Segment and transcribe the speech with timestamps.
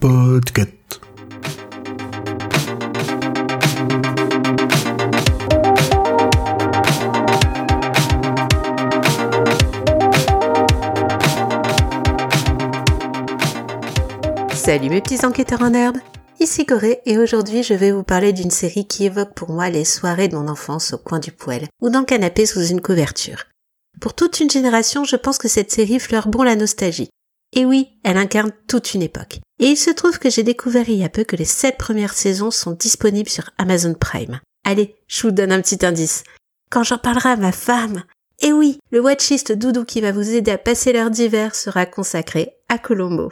[0.00, 1.00] Podcast.
[14.54, 15.98] Salut mes petits enquêteurs en herbe
[16.40, 19.84] Ici Corée et aujourd'hui je vais vous parler d'une série qui évoque pour moi les
[19.84, 23.44] soirées de mon enfance au coin du poêle ou dans le canapé sous une couverture.
[24.00, 27.10] Pour toute une génération, je pense que cette série fleure bon la nostalgie.
[27.54, 29.40] Et oui, elle incarne toute une époque.
[29.58, 32.12] Et il se trouve que j'ai découvert il y a peu que les sept premières
[32.12, 34.40] saisons sont disponibles sur Amazon Prime.
[34.64, 36.24] Allez, je vous donne un petit indice.
[36.70, 38.04] Quand j'en parlerai à ma femme,
[38.40, 42.52] et oui, le watchlist doudou qui va vous aider à passer l'heure d'hiver sera consacré
[42.68, 43.30] à Colombo.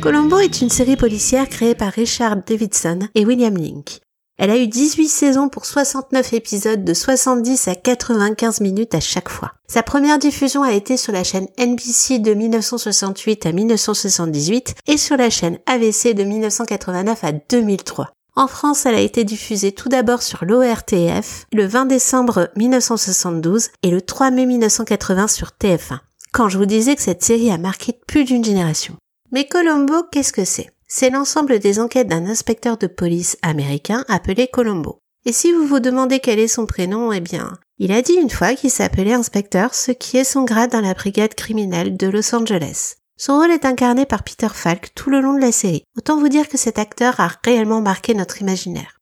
[0.00, 4.00] Colombo est une série policière créée par Richard Davidson et William Link.
[4.38, 9.28] Elle a eu 18 saisons pour 69 épisodes de 70 à 95 minutes à chaque
[9.28, 9.52] fois.
[9.66, 15.16] Sa première diffusion a été sur la chaîne NBC de 1968 à 1978 et sur
[15.16, 18.12] la chaîne AVC de 1989 à 2003.
[18.36, 23.90] En France, elle a été diffusée tout d'abord sur l'ORTF le 20 décembre 1972 et
[23.90, 25.98] le 3 mai 1980 sur TF1.
[26.32, 28.94] Quand je vous disais que cette série a marqué plus d'une génération.
[29.32, 30.70] Mais Colombo, qu'est-ce que c'est?
[30.90, 35.00] C'est l'ensemble des enquêtes d'un inspecteur de police américain appelé Colombo.
[35.26, 38.30] Et si vous vous demandez quel est son prénom, eh bien, il a dit une
[38.30, 42.34] fois qu'il s'appelait inspecteur, ce qui est son grade dans la brigade criminelle de Los
[42.34, 42.94] Angeles.
[43.18, 45.84] Son rôle est incarné par Peter Falk tout le long de la série.
[45.98, 48.98] Autant vous dire que cet acteur a réellement marqué notre imaginaire.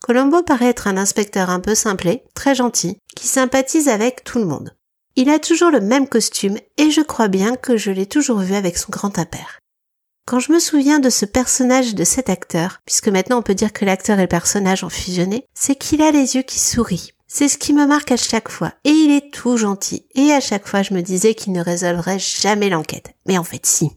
[0.00, 4.44] Colombo paraît être un inspecteur un peu simplé, très gentil, qui sympathise avec tout le
[4.44, 4.76] monde.
[5.16, 8.54] Il a toujours le même costume et je crois bien que je l'ai toujours vu
[8.54, 9.58] avec son grand impair.
[10.26, 13.74] Quand je me souviens de ce personnage de cet acteur, puisque maintenant on peut dire
[13.74, 17.12] que l'acteur et le personnage ont fusionné, c'est qu'il a les yeux qui sourient.
[17.26, 18.72] C'est ce qui me marque à chaque fois.
[18.84, 20.06] Et il est tout gentil.
[20.14, 23.12] Et à chaque fois je me disais qu'il ne résolverait jamais l'enquête.
[23.26, 23.90] Mais en fait si.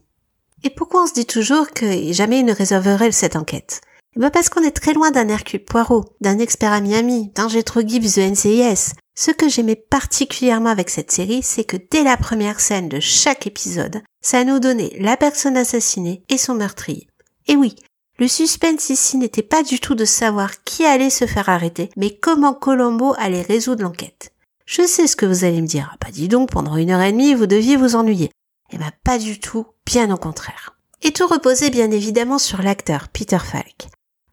[0.64, 3.80] Et pourquoi on se dit toujours que jamais il ne résolverait cette enquête?
[4.18, 7.46] Eh ben parce qu'on est très loin d'un Hercule Poirot, d'un expert à Miami, d'un
[7.46, 12.16] Jetro Gibbs de NCIS, ce que j'aimais particulièrement avec cette série, c'est que dès la
[12.16, 17.06] première scène de chaque épisode, ça nous donnait la personne assassinée et son meurtrier.
[17.46, 17.76] Et oui,
[18.18, 22.18] le suspense ici n'était pas du tout de savoir qui allait se faire arrêter, mais
[22.18, 24.32] comment Colombo allait résoudre l'enquête.
[24.66, 25.90] Je sais ce que vous allez me dire.
[25.92, 28.32] Ah bah dis donc, pendant une heure et demie, vous deviez vous ennuyer.
[28.72, 30.76] Eh ben pas du tout, bien au contraire.
[31.02, 33.86] Et tout reposait bien évidemment sur l'acteur, Peter Falk.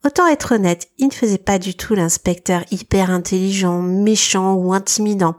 [0.06, 5.34] Autant être honnête, il ne faisait pas du tout l'inspecteur hyper intelligent, méchant ou intimidant.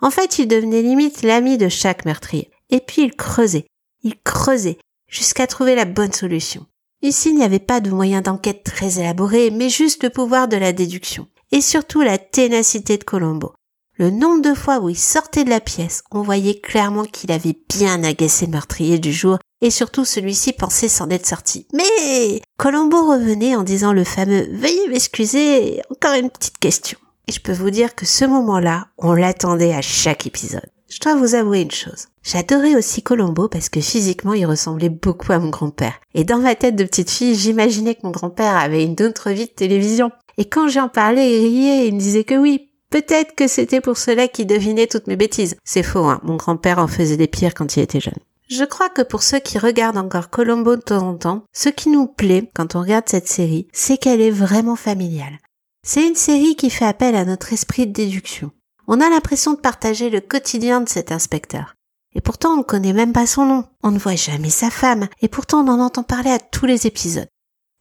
[0.00, 2.52] En fait, il devenait limite l'ami de chaque meurtrier.
[2.70, 3.66] Et puis il creusait,
[4.04, 4.78] il creusait,
[5.08, 6.66] jusqu'à trouver la bonne solution.
[7.02, 10.56] Ici, il n'y avait pas de moyen d'enquête très élaboré, mais juste le pouvoir de
[10.56, 11.26] la déduction.
[11.50, 13.54] Et surtout la ténacité de Colombo.
[13.98, 17.58] Le nombre de fois où il sortait de la pièce, on voyait clairement qu'il avait
[17.68, 21.66] bien agacé le meurtrier du jour et surtout celui-ci pensait s'en être sorti.
[21.72, 26.96] Mais Colombo revenait en disant le fameux Veuillez m'excuser, encore une petite question.
[27.26, 30.70] Et je peux vous dire que ce moment-là, on l'attendait à chaque épisode.
[30.88, 32.06] Je dois vous avouer une chose.
[32.22, 35.94] J'adorais aussi Colombo parce que physiquement il ressemblait beaucoup à mon grand-père.
[36.14, 39.46] Et dans ma tête de petite fille, j'imaginais que mon grand-père avait une autre vie
[39.46, 40.12] de télévision.
[40.38, 43.80] Et quand j'en parlais, il riait et il me disait que oui, peut-être que c'était
[43.80, 45.56] pour cela qu'il devinait toutes mes bêtises.
[45.64, 46.20] C'est faux, hein.
[46.22, 48.14] Mon grand-père en faisait des pires quand il était jeune.
[48.48, 51.88] Je crois que pour ceux qui regardent encore Colombo de temps en temps, ce qui
[51.88, 55.38] nous plaît quand on regarde cette série, c'est qu'elle est vraiment familiale.
[55.84, 58.50] C'est une série qui fait appel à notre esprit de déduction.
[58.86, 61.74] On a l'impression de partager le quotidien de cet inspecteur.
[62.14, 65.08] Et pourtant on ne connaît même pas son nom, on ne voit jamais sa femme,
[65.22, 67.28] et pourtant on en entend parler à tous les épisodes.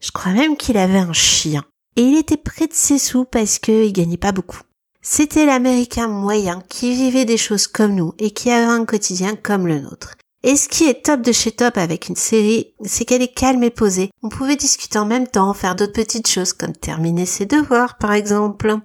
[0.01, 1.63] Je crois même qu'il avait un chien.
[1.97, 4.61] Et il était près de ses sous parce qu'il gagnait pas beaucoup.
[5.01, 9.67] C'était l'américain moyen qui vivait des choses comme nous et qui avait un quotidien comme
[9.67, 10.15] le nôtre.
[10.43, 13.63] Et ce qui est top de chez Top avec une série, c'est qu'elle est calme
[13.63, 14.09] et posée.
[14.23, 18.13] On pouvait discuter en même temps, faire d'autres petites choses comme terminer ses devoirs par
[18.13, 18.75] exemple.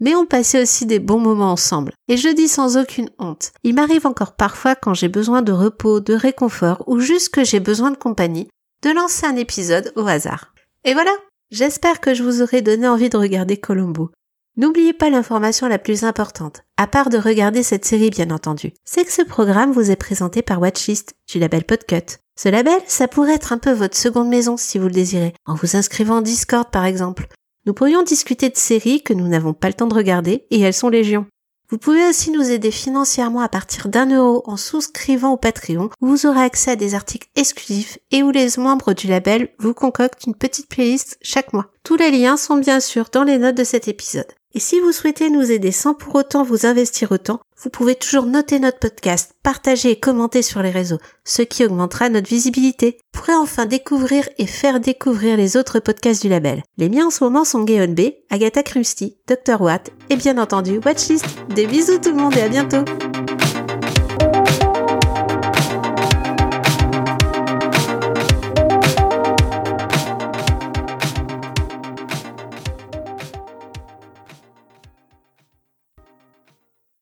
[0.00, 1.92] Mais on passait aussi des bons moments ensemble.
[2.08, 3.52] Et je dis sans aucune honte.
[3.62, 7.60] Il m'arrive encore parfois quand j'ai besoin de repos, de réconfort ou juste que j'ai
[7.60, 8.48] besoin de compagnie,
[8.82, 10.54] de lancer un épisode au hasard.
[10.84, 11.12] Et voilà.
[11.50, 14.10] J'espère que je vous aurai donné envie de regarder Colombo.
[14.56, 19.04] N'oubliez pas l'information la plus importante, à part de regarder cette série bien entendu, c'est
[19.04, 22.18] que ce programme vous est présenté par Watchlist du label Podcut.
[22.36, 25.56] Ce label, ça pourrait être un peu votre seconde maison si vous le désirez, en
[25.56, 27.26] vous inscrivant en Discord par exemple.
[27.66, 30.72] Nous pourrions discuter de séries que nous n'avons pas le temps de regarder et elles
[30.72, 31.26] sont légion.
[31.68, 36.06] Vous pouvez aussi nous aider financièrement à partir d'un euro en souscrivant au Patreon où
[36.06, 40.26] vous aurez accès à des articles exclusifs et où les membres du label vous concoctent
[40.26, 41.72] une petite playlist chaque mois.
[41.82, 44.32] Tous les liens sont bien sûr dans les notes de cet épisode.
[44.56, 48.26] Et si vous souhaitez nous aider sans pour autant vous investir autant, vous pouvez toujours
[48.26, 52.98] noter notre podcast, partager et commenter sur les réseaux, ce qui augmentera notre visibilité.
[53.12, 56.62] Vous pourrez enfin découvrir et faire découvrir les autres podcasts du label.
[56.78, 59.60] Les miens en ce moment sont Gayon B, Agatha Christie, Dr.
[59.60, 61.26] Watt et bien entendu Watchlist.
[61.56, 62.84] Des bisous tout le monde et à bientôt